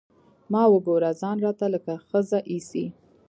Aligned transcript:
ما 0.51 0.63
وګوره 0.73 1.11
ځان 1.21 1.37
راته 1.45 1.65
لکه 1.73 1.93
ښځه 2.07 2.39
ايسي. 2.51 2.85